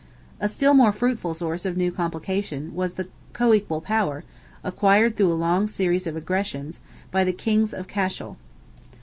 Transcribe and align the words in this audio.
A 0.39 0.47
still 0.47 0.73
more 0.73 0.91
fruitful 0.91 1.35
source 1.35 1.63
of 1.63 1.77
new 1.77 1.91
complications 1.91 2.73
was 2.73 2.95
the 2.95 3.07
co 3.33 3.53
equal 3.53 3.81
power, 3.81 4.23
acquired 4.63 5.15
through 5.15 5.31
a 5.31 5.35
long 5.35 5.67
series 5.67 6.07
of 6.07 6.15
aggressions, 6.17 6.79
by 7.11 7.23
the 7.23 7.31
kings 7.31 7.71
of 7.71 7.87
Cashel. 7.87 8.35